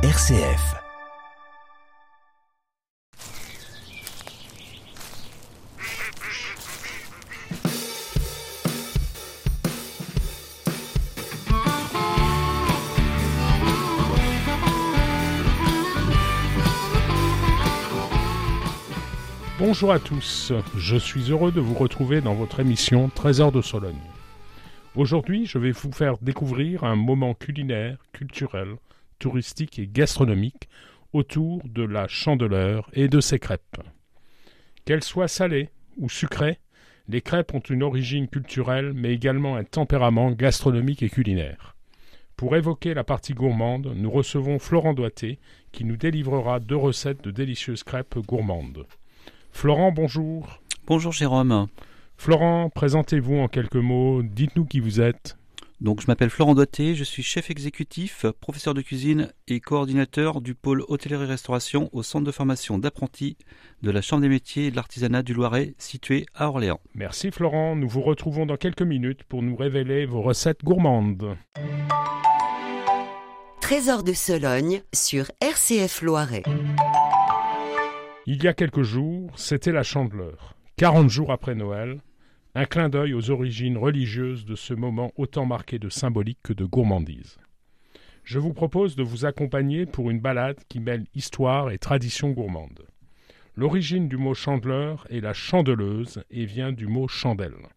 RCF. 0.00 0.76
Bonjour 19.58 19.90
à 19.90 19.98
tous, 19.98 20.52
je 20.76 20.96
suis 20.96 21.32
heureux 21.32 21.50
de 21.50 21.58
vous 21.58 21.74
retrouver 21.74 22.20
dans 22.20 22.34
votre 22.34 22.60
émission 22.60 23.08
Trésor 23.12 23.50
de 23.50 23.62
Sologne. 23.62 23.96
Aujourd'hui, 24.94 25.44
je 25.46 25.58
vais 25.58 25.72
vous 25.72 25.90
faire 25.90 26.18
découvrir 26.22 26.84
un 26.84 26.94
moment 26.94 27.34
culinaire, 27.34 27.98
culturel, 28.12 28.76
touristique 29.18 29.78
et 29.78 29.86
gastronomique 29.86 30.68
autour 31.12 31.62
de 31.64 31.82
la 31.82 32.08
chandeleur 32.08 32.88
et 32.92 33.08
de 33.08 33.20
ses 33.20 33.38
crêpes. 33.38 33.80
Qu'elles 34.84 35.04
soient 35.04 35.28
salées 35.28 35.70
ou 35.96 36.08
sucrées, 36.08 36.58
les 37.08 37.22
crêpes 37.22 37.54
ont 37.54 37.60
une 37.60 37.82
origine 37.82 38.28
culturelle 38.28 38.92
mais 38.94 39.12
également 39.12 39.56
un 39.56 39.64
tempérament 39.64 40.32
gastronomique 40.32 41.02
et 41.02 41.10
culinaire. 41.10 41.74
Pour 42.36 42.54
évoquer 42.54 42.94
la 42.94 43.02
partie 43.02 43.34
gourmande, 43.34 43.92
nous 43.96 44.10
recevons 44.10 44.58
Florent 44.58 44.94
Doité 44.94 45.38
qui 45.72 45.84
nous 45.84 45.96
délivrera 45.96 46.60
deux 46.60 46.76
recettes 46.76 47.24
de 47.24 47.30
délicieuses 47.30 47.82
crêpes 47.82 48.18
gourmandes. 48.18 48.86
Florent, 49.50 49.90
bonjour. 49.90 50.60
Bonjour 50.86 51.12
Jérôme. 51.12 51.66
Florent, 52.16 52.70
présentez-vous 52.70 53.36
en 53.36 53.48
quelques 53.48 53.76
mots, 53.76 54.22
dites-nous 54.22 54.66
qui 54.66 54.80
vous 54.80 55.00
êtes. 55.00 55.37
Donc 55.80 56.00
je 56.00 56.08
m'appelle 56.08 56.28
Florent 56.28 56.56
Doité, 56.56 56.96
je 56.96 57.04
suis 57.04 57.22
chef 57.22 57.50
exécutif, 57.50 58.26
professeur 58.40 58.74
de 58.74 58.82
cuisine 58.82 59.32
et 59.46 59.60
coordinateur 59.60 60.40
du 60.40 60.56
pôle 60.56 60.82
hôtellerie-restauration 60.88 61.88
au 61.92 62.02
centre 62.02 62.24
de 62.24 62.32
formation 62.32 62.78
d'apprentis 62.78 63.36
de 63.82 63.92
la 63.92 64.02
Chambre 64.02 64.22
des 64.22 64.28
métiers 64.28 64.66
et 64.66 64.70
de 64.72 64.76
l'artisanat 64.76 65.22
du 65.22 65.34
Loiret 65.34 65.74
situé 65.78 66.26
à 66.34 66.48
Orléans. 66.48 66.80
Merci 66.94 67.30
Florent, 67.30 67.76
nous 67.76 67.88
vous 67.88 68.02
retrouvons 68.02 68.44
dans 68.44 68.56
quelques 68.56 68.82
minutes 68.82 69.22
pour 69.22 69.42
nous 69.42 69.54
révéler 69.54 70.04
vos 70.04 70.20
recettes 70.20 70.64
gourmandes. 70.64 71.36
Trésor 73.60 74.02
de 74.02 74.14
Sologne 74.14 74.82
sur 74.92 75.30
RCF 75.40 76.02
Loiret. 76.02 76.42
Il 78.26 78.42
y 78.42 78.48
a 78.48 78.52
quelques 78.52 78.82
jours, 78.82 79.30
c'était 79.36 79.72
la 79.72 79.84
Chandeleur. 79.84 80.56
40 80.76 81.08
jours 81.08 81.30
après 81.30 81.54
Noël, 81.54 82.00
un 82.58 82.64
clin 82.64 82.88
d'œil 82.88 83.14
aux 83.14 83.30
origines 83.30 83.78
religieuses 83.78 84.44
de 84.44 84.56
ce 84.56 84.74
moment 84.74 85.12
autant 85.14 85.46
marqué 85.46 85.78
de 85.78 85.88
symbolique 85.88 86.40
que 86.42 86.52
de 86.52 86.64
gourmandise. 86.64 87.38
Je 88.24 88.40
vous 88.40 88.52
propose 88.52 88.96
de 88.96 89.04
vous 89.04 89.24
accompagner 89.24 89.86
pour 89.86 90.10
une 90.10 90.18
balade 90.18 90.58
qui 90.68 90.80
mêle 90.80 91.04
histoire 91.14 91.70
et 91.70 91.78
tradition 91.78 92.30
gourmande. 92.32 92.84
L'origine 93.54 94.08
du 94.08 94.16
mot 94.16 94.34
chandeleur 94.34 95.06
est 95.08 95.20
la 95.20 95.34
chandeleuse 95.34 96.24
et 96.32 96.46
vient 96.46 96.72
du 96.72 96.88
mot 96.88 97.06
chandelle. 97.06 97.68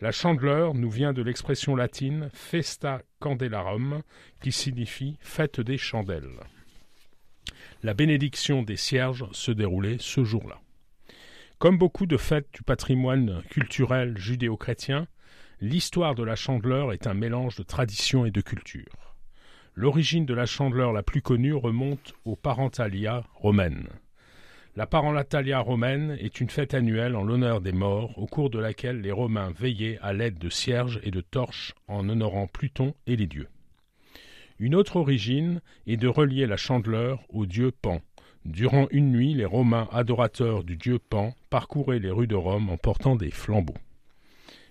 La 0.00 0.12
chandeleur 0.12 0.74
nous 0.74 0.90
vient 0.90 1.12
de 1.12 1.22
l'expression 1.22 1.74
latine 1.74 2.30
festa 2.32 3.02
candelarum 3.18 4.02
qui 4.40 4.52
signifie 4.52 5.16
fête 5.18 5.60
des 5.60 5.76
chandelles. 5.76 6.38
La 7.82 7.94
bénédiction 7.94 8.62
des 8.62 8.76
cierges 8.76 9.26
se 9.32 9.50
déroulait 9.50 9.96
ce 9.98 10.22
jour-là. 10.22 10.60
Comme 11.58 11.78
beaucoup 11.78 12.06
de 12.06 12.16
fêtes 12.16 12.48
du 12.52 12.62
patrimoine 12.62 13.42
culturel 13.48 14.18
judéo-chrétien, 14.18 15.06
l'histoire 15.60 16.14
de 16.14 16.22
la 16.22 16.36
chandeleur 16.36 16.92
est 16.92 17.06
un 17.06 17.14
mélange 17.14 17.56
de 17.56 17.62
tradition 17.62 18.26
et 18.26 18.30
de 18.30 18.40
culture. 18.40 19.14
L'origine 19.74 20.26
de 20.26 20.34
la 20.34 20.46
chandeleur 20.46 20.92
la 20.92 21.02
plus 21.02 21.22
connue 21.22 21.54
remonte 21.54 22.14
aux 22.24 22.36
Parentalia 22.36 23.24
romaines. 23.34 23.88
La 24.76 24.86
Parentalia 24.86 25.60
romaine 25.60 26.16
est 26.20 26.40
une 26.40 26.50
fête 26.50 26.74
annuelle 26.74 27.14
en 27.14 27.22
l'honneur 27.22 27.60
des 27.60 27.72
morts, 27.72 28.18
au 28.18 28.26
cours 28.26 28.50
de 28.50 28.58
laquelle 28.58 29.00
les 29.00 29.12
Romains 29.12 29.52
veillaient 29.52 29.98
à 30.02 30.12
l'aide 30.12 30.38
de 30.38 30.50
cierges 30.50 31.00
et 31.04 31.12
de 31.12 31.20
torches 31.20 31.74
en 31.86 32.08
honorant 32.08 32.48
Pluton 32.48 32.94
et 33.06 33.14
les 33.14 33.28
dieux. 33.28 33.48
Une 34.58 34.74
autre 34.74 34.96
origine 34.96 35.60
est 35.86 35.96
de 35.96 36.08
relier 36.08 36.46
la 36.46 36.56
chandeleur 36.56 37.24
au 37.28 37.46
dieu 37.46 37.70
Pan, 37.70 38.00
Durant 38.44 38.88
une 38.90 39.10
nuit, 39.10 39.32
les 39.32 39.46
Romains 39.46 39.88
adorateurs 39.90 40.64
du 40.64 40.76
dieu 40.76 40.98
Pan 40.98 41.34
parcouraient 41.48 41.98
les 41.98 42.10
rues 42.10 42.26
de 42.26 42.34
Rome 42.34 42.68
en 42.68 42.76
portant 42.76 43.16
des 43.16 43.30
flambeaux. 43.30 43.78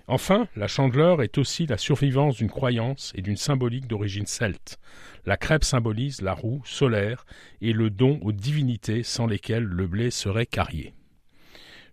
Enfin, 0.08 0.48
la 0.56 0.68
chandeleur 0.68 1.24
est 1.24 1.40
aussi 1.40 1.66
la 1.66 1.78
survivance 1.78 2.36
d'une 2.36 2.52
croyance 2.52 3.12
et 3.16 3.24
d'une 3.24 3.36
symbolique 3.38 3.88
d'origine 3.88 4.28
celte. 4.28 4.78
La 5.26 5.38
crêpe 5.38 5.64
symbolise 5.64 6.22
la 6.22 6.34
roue 6.34 6.62
solaire 6.66 7.26
et 7.62 7.74
le 7.74 7.90
don 7.90 8.20
aux 8.22 8.32
divinités 8.32 9.02
sans 9.02 9.26
lesquelles 9.26 9.64
le 9.64 9.88
blé 9.88 10.12
serait 10.12 10.46
carrié. 10.46 10.94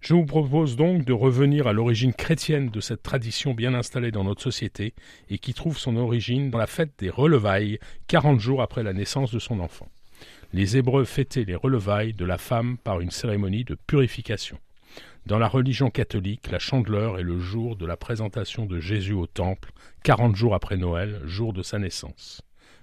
Je 0.03 0.13
vous 0.13 0.27
propose 0.27 0.77
donc 0.77 1.07
de 1.07 1.13
revenir 1.15 1.67
à 1.67 1.73
l'origine 1.73 2.13
chrétienne 2.13 2.69
de 2.69 2.81
cette 2.81 3.03
tradition 3.03 3.55
bien 3.55 3.73
installée 3.73 4.11
dans 4.11 4.25
notre 4.25 4.43
société 4.43 4.93
et 5.31 5.39
qui 5.39 5.55
trouve 5.55 5.79
son 5.79 5.97
origine 5.97 6.51
dans 6.51 6.59
la 6.59 6.67
fête 6.67 6.93
des 6.99 7.11
relevailles, 7.11 7.79
quarante 8.07 8.41
jours 8.41 8.61
après 8.61 8.83
la 8.83 8.93
naissance 8.93 9.33
de 9.33 9.39
son 9.39 9.61
enfant 9.61 9.89
les 10.53 10.77
Hébreux 10.77 11.05
fêtaient 11.05 11.45
les 11.45 11.55
relevailles 11.55 12.13
de 12.13 12.25
la 12.25 12.39
femme 12.39 12.77
par 12.79 13.01
une 13.01 13.11
cérémonie 13.11 13.65
de 13.65 13.75
purification. 13.75 14.59
Dans 15.27 15.39
la 15.39 15.49
religion 15.49 15.91
catholique, 15.91 16.51
la 16.51 16.59
chandeleur 16.59 17.19
est 17.19 17.23
le 17.23 17.39
jour 17.39 17.77
de 17.77 17.87
la 17.87 17.97
présentation 17.97 18.67
de 18.67 18.81
Jésus 18.81 19.13
au 19.13 19.27
temple, 19.27 19.71
quarante 20.03 20.35
jours 20.35 20.55
après 20.55 20.77
Noël, 20.77 21.21
jour 21.25 21.53
de 21.53 21.63
sa 21.63 21.79
naissance. 21.79 22.43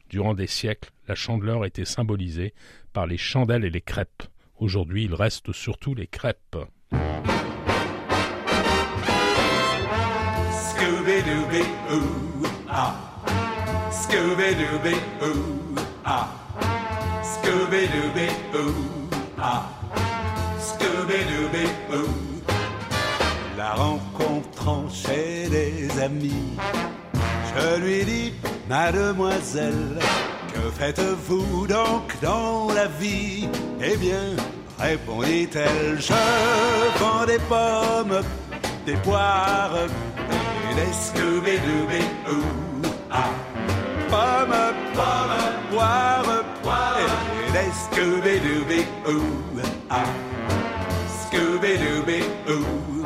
Durant 0.10 0.34
des 0.34 0.48
siècles, 0.48 0.92
la 1.08 1.16
chandeleur 1.16 1.66
était 1.66 1.84
symbolisée 1.84 2.54
par 2.94 3.08
les 3.08 3.18
chandelles 3.18 3.66
et 3.66 3.70
les 3.70 3.82
crêpes. 3.82 4.24
Aujourd'hui, 4.60 5.04
il 5.04 5.14
reste 5.14 5.52
surtout 5.52 5.94
les 5.94 6.08
crêpes. 6.08 6.58
Scooby-Dooby-Ooh. 17.48 18.84
La 23.58 23.72
rencontrant 23.74 24.90
chez 24.90 25.48
des 25.50 25.88
amis, 26.02 26.58
je 27.56 27.80
lui 27.80 28.04
dis, 28.04 28.34
Mademoiselle, 28.68 29.98
que 30.54 30.60
faites-vous 30.78 31.68
donc 31.68 32.20
dans 32.22 32.68
la 32.76 32.88
vie? 32.88 33.48
Eh 33.82 33.96
bien, 33.96 34.36
répondit-elle, 34.78 36.00
je 36.00 36.14
vends 37.00 37.26
des 37.26 37.40
pommes, 37.48 38.22
des 38.86 38.98
poires 38.98 39.78
et 40.70 40.76
des 40.76 40.92
Scooby-Dooby-Ooh, 40.92 42.88
ah, 43.10 43.30
pommes, 44.10 44.74
pommes, 44.94 45.48
poires, 45.72 46.44
des 47.58 47.72
Scooby-Dooby-Ooh, 47.72 49.62
ah, 49.90 50.04
Scooby-Dooby-Ooh. 51.22 53.06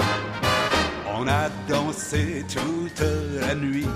On 1.18 1.28
a 1.28 1.50
dansé 1.68 2.46
toute 2.48 3.04
la 3.40 3.56
nuit, 3.56 3.88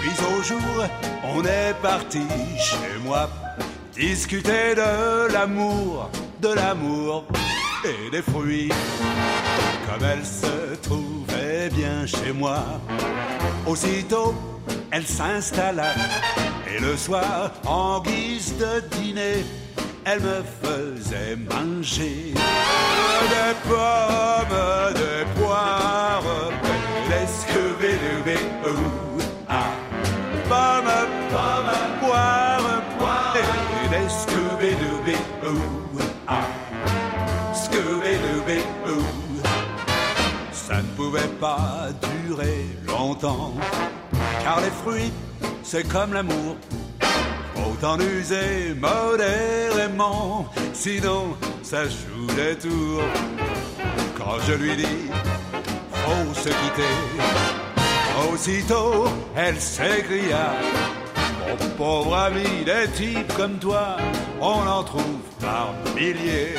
puis 0.00 0.10
au 0.32 0.42
jour, 0.42 0.86
on 1.34 1.44
est 1.44 1.74
parti 1.82 2.22
chez 2.58 2.98
moi 3.04 3.28
discuter 3.92 4.74
de 4.74 5.32
l'amour, 5.32 6.10
de 6.40 6.48
l'amour 6.48 7.24
et 7.84 8.10
des 8.10 8.22
fruits. 8.22 8.70
Comme 9.86 10.04
elle 10.04 10.24
se 10.24 10.76
trouvait 10.82 11.68
bien 11.70 12.06
chez 12.06 12.32
moi, 12.32 12.62
aussitôt 13.66 14.34
elle 14.92 15.06
s'installa 15.06 15.92
et 16.74 16.80
le 16.80 16.96
soir, 16.96 17.52
en 17.66 18.00
guise 18.00 18.54
de 18.56 18.80
dîner, 18.96 19.44
elle 20.04 20.20
me 20.20 20.42
faisait 20.62 21.36
manger 21.36 22.34
des 23.32 23.54
pommes, 23.68 24.94
des 24.94 25.40
poires, 25.40 26.22
des 27.08 27.26
scooby 27.26 27.94
doo 28.64 29.18
ah. 29.48 29.70
Pommes, 30.48 31.08
pommes, 31.30 32.00
poires, 32.00 32.82
poires, 32.98 33.34
des 33.90 34.08
scooby 34.08 34.74
doo 34.80 35.98
ah. 36.28 36.46
Scooby 37.54 38.14
doo 38.86 39.02
Ça 40.52 40.76
ne 40.76 40.88
pouvait 40.96 41.34
pas 41.40 41.88
durer 42.26 42.66
longtemps, 42.86 43.54
car 44.42 44.60
les 44.60 44.70
fruits 44.70 45.12
c'est 45.70 45.86
comme 45.86 46.12
l'amour. 46.12 46.56
Faut 47.54 47.86
en 47.86 47.96
user 48.00 48.74
modérément, 48.74 50.46
sinon 50.72 51.36
ça 51.62 51.84
joue 51.84 52.26
des 52.34 52.56
tours. 52.56 53.04
Quand 54.18 54.38
je 54.48 54.54
lui 54.54 54.76
dis, 54.76 55.06
faut 55.92 56.34
se 56.34 56.48
quitter, 56.48 56.96
aussitôt 58.32 59.04
elle 59.36 59.60
s'écria, 59.60 60.54
Mon 61.48 61.68
pauvre 61.76 62.16
ami, 62.16 62.64
des 62.64 62.88
types 62.96 63.32
comme 63.36 63.58
toi, 63.58 63.96
on 64.40 64.66
en 64.66 64.82
trouve 64.82 65.22
par 65.40 65.72
milliers. 65.94 66.56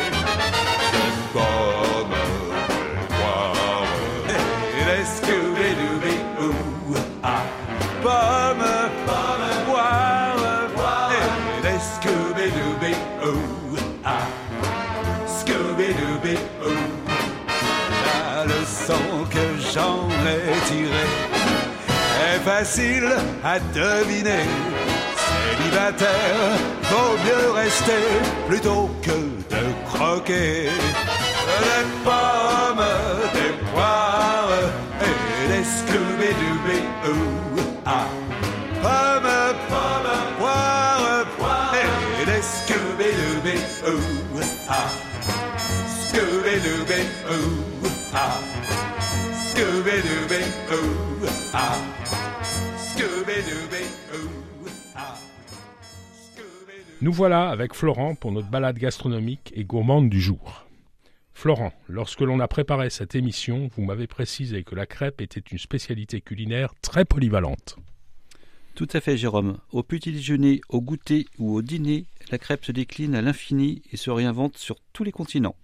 Des 11.61 11.79
Scooby-Dooby-Doo. 11.95 13.77
Ah, 14.03 14.27
Scooby-Dooby-Doo. 15.27 16.75
La 18.35 18.45
leçon 18.45 19.25
que 19.29 19.45
j'en 19.73 20.07
ai 20.25 20.59
tirée 20.67 21.11
est 22.33 22.39
facile 22.39 23.09
à 23.43 23.59
deviner. 23.59 24.45
Célibataire, 25.57 26.57
vaut 26.89 27.17
mieux 27.25 27.51
rester 27.51 28.03
plutôt 28.47 28.89
que 29.01 29.11
de 29.11 29.63
croquer. 29.85 30.69
Nous 57.01 57.11
voilà 57.11 57.49
avec 57.49 57.73
Florent 57.73 58.15
pour 58.15 58.31
notre 58.31 58.49
balade 58.49 58.77
gastronomique 58.77 59.51
et 59.55 59.63
gourmande 59.63 60.09
du 60.09 60.21
jour. 60.21 60.65
Florent, 61.33 61.73
lorsque 61.87 62.21
l'on 62.21 62.39
a 62.39 62.47
préparé 62.47 62.91
cette 62.91 63.15
émission, 63.15 63.69
vous 63.75 63.83
m'avez 63.83 64.05
précisé 64.05 64.63
que 64.63 64.75
la 64.75 64.85
crêpe 64.85 65.19
était 65.19 65.39
une 65.39 65.57
spécialité 65.57 66.21
culinaire 66.21 66.73
très 66.81 67.03
polyvalente. 67.03 67.77
Tout 68.75 68.87
à 68.93 69.01
fait, 69.01 69.17
Jérôme. 69.17 69.57
Au 69.71 69.83
petit 69.83 70.11
déjeuner, 70.11 70.61
au 70.69 70.81
goûter 70.81 71.27
ou 71.37 71.53
au 71.53 71.61
dîner, 71.61 72.05
la 72.31 72.37
crêpe 72.37 72.65
se 72.65 72.71
décline 72.71 73.15
à 73.15 73.21
l'infini 73.21 73.81
et 73.91 73.97
se 73.97 74.09
réinvente 74.09 74.57
sur 74.57 74.77
tous 74.93 75.03
les 75.03 75.11
continents. 75.11 75.57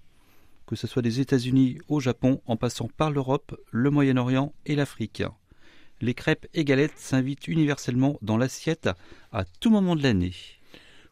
Que 0.66 0.76
ce 0.76 0.88
soit 0.88 1.02
des 1.02 1.22
États-Unis 1.22 1.80
au 1.88 2.02
Japon, 2.02 2.42
en 2.46 2.58
passant 2.58 2.90
par 2.98 3.10
l'Europe, 3.10 3.58
le 3.72 3.90
Moyen-Orient 3.90 4.54
et 4.66 4.76
l'Afrique. 4.76 5.24
Les 6.02 6.14
crêpes 6.14 6.48
et 6.54 6.66
galettes 6.66 6.98
s'invitent 6.98 7.48
universellement 7.48 8.20
dans 8.22 8.38
l'assiette 8.38 8.90
à 9.32 9.46
tout 9.46 9.72
moment 9.72 9.96
de 9.96 10.04
l'année. 10.04 10.34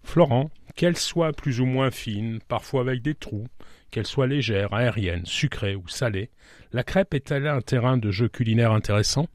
Florent, 0.04 0.52
qu'elle 0.76 0.98
soit 0.98 1.32
plus 1.32 1.62
ou 1.62 1.66
moins 1.66 1.90
fine, 1.90 2.40
parfois 2.48 2.82
avec 2.82 3.02
des 3.02 3.16
trous, 3.16 3.48
qu'elle 3.90 4.06
soit 4.06 4.28
légère, 4.28 4.74
aérienne, 4.74 5.26
sucrée 5.26 5.76
ou 5.76 5.88
salée, 5.88 6.30
la 6.74 6.84
crêpe 6.84 7.14
est-elle 7.14 7.48
un 7.48 7.62
terrain 7.62 7.98
de 7.98 8.12
jeu 8.12 8.28
culinaire 8.28 8.74
intéressant? 8.74 9.28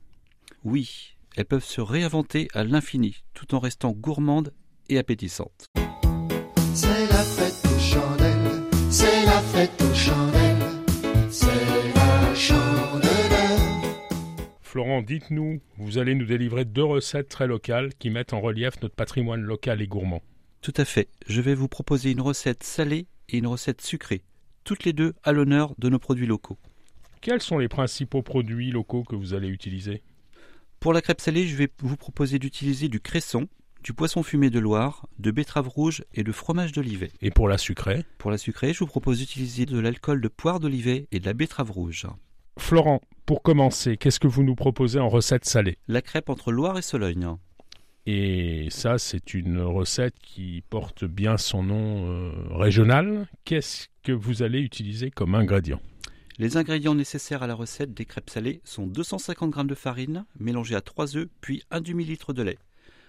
Oui, 0.63 1.15
elles 1.37 1.45
peuvent 1.45 1.65
se 1.65 1.81
réinventer 1.81 2.49
à 2.55 2.65
l'infini, 2.65 3.23
tout 3.35 3.55
en 3.55 3.59
restant 3.59 3.93
gourmandes 3.93 4.53
et 4.89 4.99
appétissantes. 4.99 5.67
C'est 6.75 7.07
la 7.07 7.23
fête 7.23 7.63
aux 7.65 7.79
chandelles, 7.79 8.63
c'est 8.91 9.25
la 9.25 9.41
fête 9.41 9.83
aux 9.83 9.95
chandelles, 9.95 10.83
c'est 11.31 11.95
la 11.95 12.35
chandeleur. 12.35 13.11
Florent, 14.63 15.03
dites-nous, 15.03 15.61
vous 15.79 15.99
allez 15.99 16.15
nous 16.15 16.27
délivrer 16.27 16.65
deux 16.65 16.85
recettes 16.85 17.29
très 17.29 17.49
locales 17.49 17.93
qui 17.99 18.09
mettent 18.09 18.33
en 18.33 18.41
relief 18.41 18.81
notre 18.83 18.95
patrimoine 18.95 19.43
local 19.43 19.83
et 19.83 19.89
gourmand. 19.89 20.23
Tout 20.63 20.75
à 20.77 20.85
fait. 20.85 21.09
Je 21.27 21.41
vais 21.41 21.55
vous 21.55 21.69
proposer 21.69 22.11
une 22.13 22.21
recette 22.21 22.63
salée 22.63 23.09
et 23.29 23.39
une 23.39 23.47
recette 23.47 23.81
sucrée, 23.81 24.23
toutes 24.63 24.85
les 24.85 24.93
deux 24.93 25.15
à 25.25 25.33
l'honneur 25.33 25.75
de 25.79 25.89
nos 25.89 25.99
produits 25.99 26.27
locaux. 26.27 26.59
Quels 27.21 27.43
sont 27.43 27.59
les 27.59 27.69
principaux 27.69 28.23
produits 28.23 28.71
locaux 28.71 29.03
que 29.03 29.17
vous 29.17 29.35
allez 29.35 29.49
utiliser? 29.49 30.03
Pour 30.81 30.95
la 30.95 31.03
crêpe 31.03 31.21
salée, 31.21 31.47
je 31.47 31.57
vais 31.57 31.69
vous 31.83 31.99
proposer 31.99 32.39
d'utiliser 32.39 32.89
du 32.89 33.01
cresson, 33.01 33.49
du 33.83 33.93
poisson 33.93 34.23
fumé 34.23 34.49
de 34.49 34.59
Loire, 34.59 35.07
de 35.19 35.31
betterave 35.31 35.69
rouge 35.69 36.05
et 36.15 36.25
de 36.25 36.33
fromage 36.33 36.73
d'olivet. 36.73 37.13
Et 37.21 37.31
pour 37.31 37.49
la 37.49 37.59
sucrée 37.59 38.07
Pour 38.17 38.31
la 38.31 38.39
sucrée, 38.39 38.73
je 38.73 38.79
vous 38.79 38.87
propose 38.87 39.19
d'utiliser 39.19 39.67
de 39.67 39.79
l'alcool 39.79 40.23
de 40.23 40.29
poire 40.29 40.59
d'olivet 40.59 41.07
et 41.13 41.21
de 41.21 41.27
la 41.27 41.35
betterave 41.35 41.71
rouge. 41.71 42.07
Florent, 42.57 43.03
pour 43.27 43.43
commencer, 43.43 43.99
qu'est-ce 43.99 44.19
que 44.19 44.27
vous 44.27 44.43
nous 44.43 44.55
proposez 44.55 44.99
en 44.99 45.11
recette 45.11 45.45
salée? 45.45 45.77
La 45.87 46.01
crêpe 46.01 46.31
entre 46.31 46.51
Loire 46.51 46.79
et 46.79 46.83
Sologne. 46.83 47.29
Et 48.07 48.69
ça, 48.71 48.97
c'est 48.97 49.35
une 49.35 49.61
recette 49.61 50.19
qui 50.23 50.65
porte 50.71 51.05
bien 51.05 51.37
son 51.37 51.63
nom 51.63 52.11
euh, 52.11 52.33
régional. 52.53 53.29
Qu'est-ce 53.45 53.89
que 54.03 54.13
vous 54.13 54.43
allez 54.43 54.61
utiliser 54.61 55.11
comme 55.11 55.35
ingrédient? 55.35 55.83
Les 56.41 56.57
ingrédients 56.57 56.95
nécessaires 56.95 57.43
à 57.43 57.47
la 57.47 57.55
recette 57.55 57.93
des 57.93 58.07
crêpes 58.07 58.31
salées 58.31 58.63
sont 58.65 58.87
250 58.87 59.55
g 59.55 59.65
de 59.65 59.75
farine 59.75 60.25
mélangée 60.39 60.75
à 60.75 60.81
3 60.81 61.19
œufs 61.19 61.29
puis 61.43 61.65
un 61.71 61.83
demi-litre 61.83 62.33
de 62.33 62.43
lait. 62.43 62.57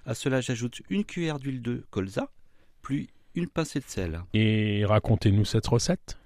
À 0.05 0.15
cela, 0.15 0.41
j'ajoute 0.41 0.81
une 0.89 1.05
cuillère 1.05 1.39
d'huile 1.39 1.61
de 1.61 1.85
colza, 1.91 2.29
puis 2.81 3.09
une 3.35 3.47
pincée 3.47 3.79
de 3.79 3.85
sel. 3.87 4.19
Et 4.33 4.83
racontez-nous 4.83 5.45
cette 5.45 5.65
recette. 5.65 6.17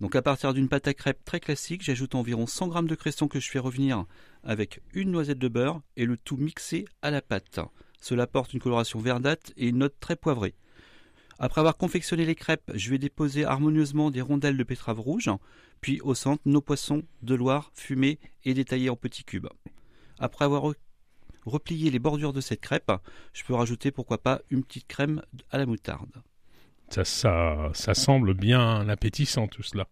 Donc 0.00 0.16
à 0.16 0.22
partir 0.22 0.54
d'une 0.54 0.70
pâte 0.70 0.88
à 0.88 0.94
crêpes 0.94 1.22
très 1.26 1.38
classique, 1.38 1.84
j'ajoute 1.84 2.14
environ 2.14 2.46
100 2.46 2.72
g 2.72 2.88
de 2.88 2.94
cresson 2.94 3.28
que 3.28 3.40
je 3.40 3.50
fais 3.50 3.58
revenir 3.58 4.06
avec 4.42 4.80
une 4.94 5.10
noisette 5.10 5.38
de 5.38 5.48
beurre 5.48 5.82
et 5.98 6.06
le 6.06 6.16
tout 6.16 6.38
mixé 6.38 6.86
à 7.02 7.10
la 7.10 7.20
pâte. 7.20 7.60
Cela 8.00 8.26
porte 8.26 8.54
une 8.54 8.60
coloration 8.60 9.00
verdâtre 9.00 9.52
et 9.58 9.68
une 9.68 9.80
note 9.80 10.00
très 10.00 10.16
poivrée. 10.16 10.54
Après 11.38 11.60
avoir 11.60 11.76
confectionné 11.76 12.24
les 12.24 12.34
crêpes, 12.34 12.70
je 12.74 12.90
vais 12.90 12.98
déposer 12.98 13.44
harmonieusement 13.44 14.10
des 14.10 14.20
rondelles 14.20 14.56
de 14.56 14.64
betterave 14.64 15.00
rouge, 15.00 15.30
puis 15.80 16.00
au 16.02 16.14
centre 16.14 16.42
nos 16.46 16.60
poissons 16.60 17.02
de 17.22 17.34
Loire 17.34 17.70
fumés 17.74 18.18
et 18.44 18.54
détaillés 18.54 18.90
en 18.90 18.96
petits 18.96 19.24
cubes. 19.24 19.48
Après 20.18 20.44
avoir 20.44 20.62
re- 20.62 20.74
replié 21.44 21.90
les 21.90 21.98
bordures 21.98 22.32
de 22.32 22.40
cette 22.40 22.60
crêpe, 22.60 22.92
je 23.32 23.42
peux 23.44 23.54
rajouter 23.54 23.90
pourquoi 23.90 24.18
pas 24.18 24.40
une 24.50 24.62
petite 24.64 24.86
crème 24.86 25.22
à 25.50 25.58
la 25.58 25.66
moutarde. 25.66 26.10
Ça, 26.90 27.04
ça, 27.04 27.70
ça 27.74 27.94
semble 27.94 28.34
bien 28.34 28.88
appétissant 28.88 29.48
tout 29.48 29.62
cela. 29.62 29.88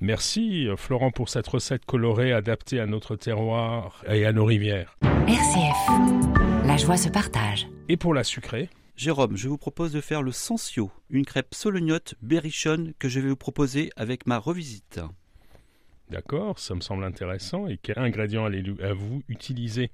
Merci 0.00 0.66
Florent 0.76 1.10
pour 1.10 1.28
cette 1.28 1.46
recette 1.46 1.84
colorée 1.84 2.32
adaptée 2.32 2.80
à 2.80 2.86
notre 2.86 3.16
terroir 3.16 4.02
et 4.08 4.24
à 4.24 4.32
nos 4.32 4.46
rivières. 4.46 4.96
RCF. 5.28 6.66
La 6.66 6.76
joie 6.78 6.96
se 6.96 7.08
partage. 7.10 7.68
Et 7.88 7.96
pour 7.98 8.14
la 8.14 8.24
sucrée 8.24 8.70
Jérôme, 9.00 9.34
je 9.34 9.48
vous 9.48 9.56
propose 9.56 9.92
de 9.92 10.02
faire 10.02 10.20
le 10.20 10.30
Sensio, 10.30 10.90
une 11.08 11.24
crêpe 11.24 11.54
solognotte 11.54 12.16
berrichonne 12.20 12.92
que 12.98 13.08
je 13.08 13.18
vais 13.18 13.30
vous 13.30 13.36
proposer 13.36 13.90
avec 13.96 14.26
ma 14.26 14.36
revisite. 14.36 15.00
D'accord, 16.10 16.58
ça 16.58 16.74
me 16.74 16.82
semble 16.82 17.04
intéressant. 17.04 17.66
Et 17.66 17.78
quel 17.78 17.98
ingrédient 17.98 18.44
allez-vous 18.44 19.22
utiliser 19.28 19.90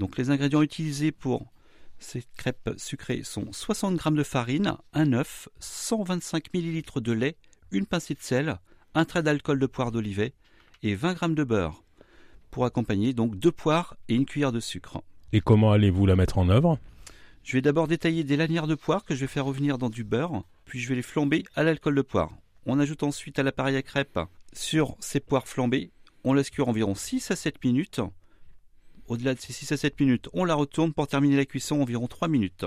Donc 0.00 0.18
les 0.18 0.30
ingrédients 0.30 0.62
utilisés 0.62 1.12
pour 1.12 1.52
ces 2.00 2.24
crêpes 2.36 2.70
sucrées 2.78 3.22
sont 3.22 3.46
60 3.52 4.02
g 4.02 4.10
de 4.10 4.24
farine, 4.24 4.74
un 4.92 5.12
œuf, 5.12 5.48
125 5.60 6.52
ml 6.52 7.00
de 7.00 7.12
lait, 7.12 7.36
une 7.70 7.86
pincée 7.86 8.14
de 8.14 8.22
sel, 8.22 8.58
un 8.96 9.04
trait 9.04 9.22
d'alcool 9.22 9.60
de 9.60 9.66
poire 9.66 9.92
d'olivet 9.92 10.34
et 10.82 10.96
20 10.96 11.16
g 11.16 11.34
de 11.36 11.44
beurre. 11.44 11.84
Pour 12.50 12.64
accompagner 12.64 13.12
donc 13.12 13.38
deux 13.38 13.52
poires 13.52 13.94
et 14.08 14.16
une 14.16 14.26
cuillère 14.26 14.50
de 14.50 14.58
sucre. 14.58 15.00
Et 15.32 15.40
comment 15.40 15.70
allez-vous 15.70 16.06
la 16.06 16.16
mettre 16.16 16.38
en 16.38 16.48
œuvre? 16.48 16.80
Je 17.44 17.56
vais 17.56 17.62
d'abord 17.62 17.88
détailler 17.88 18.24
des 18.24 18.36
lanières 18.36 18.66
de 18.66 18.74
poire 18.74 19.04
que 19.04 19.14
je 19.14 19.20
vais 19.20 19.26
faire 19.26 19.44
revenir 19.44 19.78
dans 19.78 19.90
du 19.90 20.04
beurre, 20.04 20.44
puis 20.64 20.80
je 20.80 20.88
vais 20.88 20.94
les 20.94 21.02
flamber 21.02 21.44
à 21.54 21.62
l'alcool 21.62 21.94
de 21.94 22.02
poire. 22.02 22.30
On 22.66 22.78
ajoute 22.78 23.02
ensuite 23.02 23.38
à 23.38 23.42
l'appareil 23.42 23.76
à 23.76 23.82
crêpes 23.82 24.20
sur 24.52 24.96
ces 25.00 25.20
poires 25.20 25.48
flambées, 25.48 25.90
on 26.24 26.34
laisse 26.34 26.50
cuire 26.50 26.68
environ 26.68 26.94
6 26.94 27.30
à 27.30 27.36
7 27.36 27.64
minutes. 27.64 28.00
Au-delà 29.06 29.34
de 29.34 29.40
ces 29.40 29.52
6 29.52 29.72
à 29.72 29.76
7 29.76 29.98
minutes, 29.98 30.28
on 30.32 30.44
la 30.44 30.54
retourne 30.54 30.92
pour 30.92 31.08
terminer 31.08 31.36
la 31.36 31.46
cuisson 31.46 31.80
environ 31.80 32.06
3 32.06 32.28
minutes. 32.28 32.66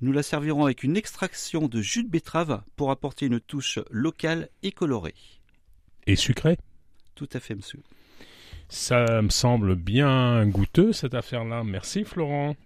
Nous 0.00 0.12
la 0.12 0.22
servirons 0.22 0.64
avec 0.64 0.82
une 0.82 0.96
extraction 0.96 1.68
de 1.68 1.80
jus 1.80 2.02
de 2.02 2.10
betterave 2.10 2.62
pour 2.76 2.90
apporter 2.90 3.26
une 3.26 3.40
touche 3.40 3.78
locale 3.90 4.48
et 4.62 4.72
colorée. 4.72 5.14
Et 6.06 6.16
sucrée 6.16 6.58
Tout 7.14 7.28
à 7.32 7.40
fait, 7.40 7.54
monsieur. 7.54 7.80
Ça 8.68 9.22
me 9.22 9.30
semble 9.30 9.76
bien 9.76 10.44
goûteux 10.46 10.92
cette 10.92 11.14
affaire-là. 11.14 11.64
Merci 11.64 12.04
Florent. 12.04 12.56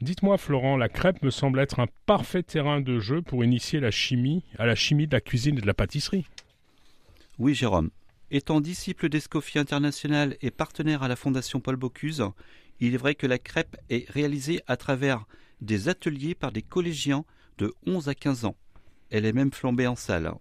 Dites-moi 0.00 0.38
Florent, 0.38 0.78
la 0.78 0.88
crêpe 0.88 1.22
me 1.22 1.30
semble 1.30 1.58
être 1.58 1.78
un 1.78 1.86
parfait 2.06 2.42
terrain 2.42 2.80
de 2.80 2.98
jeu 2.98 3.20
pour 3.20 3.44
initier 3.44 3.80
la 3.80 3.90
chimie 3.90 4.42
à 4.58 4.64
la 4.64 4.74
chimie 4.74 5.06
de 5.06 5.12
la 5.12 5.20
cuisine 5.20 5.58
et 5.58 5.60
de 5.60 5.66
la 5.66 5.74
pâtisserie. 5.74 6.24
Oui, 7.38 7.54
Jérôme. 7.54 7.90
Étant 8.30 8.62
disciple 8.62 9.10
d'Escoffier 9.10 9.60
International 9.60 10.38
et 10.40 10.50
partenaire 10.50 11.02
à 11.02 11.08
la 11.08 11.16
Fondation 11.16 11.60
Paul 11.60 11.76
Bocuse, 11.76 12.24
il 12.80 12.94
est 12.94 12.98
vrai 12.98 13.14
que 13.14 13.26
la 13.26 13.38
crêpe 13.38 13.76
est 13.90 14.08
réalisée 14.08 14.62
à 14.66 14.78
travers 14.78 15.26
des 15.60 15.90
ateliers 15.90 16.34
par 16.34 16.50
des 16.50 16.62
collégiens 16.62 17.26
de 17.58 17.74
11 17.86 18.08
à 18.08 18.14
15 18.14 18.46
ans. 18.46 18.56
Elle 19.10 19.26
est 19.26 19.34
même 19.34 19.52
flambée 19.52 19.86
en 19.86 19.96
salle. 19.96 20.32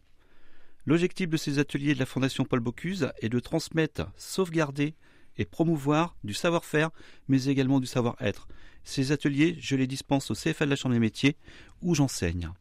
L'objectif 0.86 1.28
de 1.28 1.36
ces 1.36 1.60
ateliers 1.60 1.96
de 1.96 2.00
la 2.00 2.06
Fondation 2.06 2.46
Paul 2.46 2.62
Bocuse 2.62 3.12
est 3.22 3.28
de 3.30 3.40
transmettre, 3.42 4.10
sauvegarder 4.16 4.96
et 5.40 5.46
promouvoir 5.46 6.16
du 6.24 6.36
savoir-faire, 6.36 6.92
mais 7.28 7.46
également 7.46 7.80
du 7.80 7.88
savoir-être. 7.88 8.48
Ces 8.84 9.12
ateliers, 9.12 9.58
je 9.60 9.76
les 9.76 9.88
dispense 9.88 10.30
au 10.30 10.36
CFA 10.36 10.66
de 10.66 10.70
la 10.70 10.76
Chambre 10.76 10.94
des 10.94 11.00
métiers, 11.00 11.36
où 11.82 11.96
j'enseigne. 11.96 12.52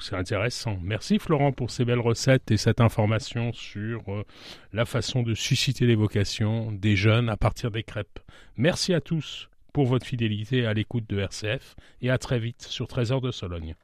C'est 0.00 0.16
intéressant. 0.16 0.78
Merci 0.82 1.18
Florent 1.18 1.52
pour 1.52 1.70
ces 1.70 1.84
belles 1.84 2.00
recettes 2.00 2.50
et 2.50 2.56
cette 2.56 2.80
information 2.80 3.52
sur 3.52 4.02
euh, 4.08 4.24
la 4.72 4.84
façon 4.84 5.22
de 5.22 5.34
susciter 5.34 5.86
les 5.86 5.94
vocations 5.94 6.72
des 6.72 6.96
jeunes 6.96 7.28
à 7.28 7.36
partir 7.36 7.70
des 7.70 7.84
crêpes. 7.84 8.18
Merci 8.56 8.92
à 8.92 9.00
tous 9.00 9.48
pour 9.72 9.86
votre 9.86 10.06
fidélité 10.06 10.66
à 10.66 10.74
l'écoute 10.74 11.08
de 11.08 11.20
RCF 11.20 11.76
et 12.02 12.10
à 12.10 12.18
très 12.18 12.38
vite 12.38 12.62
sur 12.62 12.88
Trésor 12.88 13.20
de 13.20 13.30
Sologne. 13.30 13.74